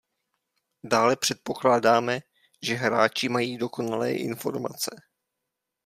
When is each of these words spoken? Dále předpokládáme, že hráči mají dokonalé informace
Dále 0.83 1.15
předpokládáme, 1.15 2.19
že 2.61 2.75
hráči 2.75 3.29
mají 3.29 3.57
dokonalé 3.57 4.11
informace 4.13 4.95